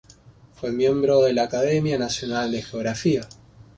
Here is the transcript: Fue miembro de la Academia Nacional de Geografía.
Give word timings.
Fue 0.55 0.71
miembro 0.71 1.21
de 1.21 1.33
la 1.33 1.43
Academia 1.43 1.95
Nacional 1.95 2.51
de 2.51 2.63
Geografía. 2.63 3.21